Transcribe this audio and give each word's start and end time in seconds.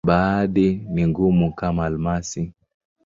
Baadhi 0.07 0.87
ni 0.93 1.07
ngumu, 1.07 1.53
kama 1.53 1.85
almasi. 1.85 2.53